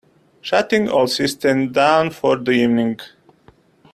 Shutting 0.41 0.89
all 0.89 1.05
systems 1.05 1.73
down 1.73 2.09
for 2.09 2.35
the 2.35 2.53
evening. 2.53 2.99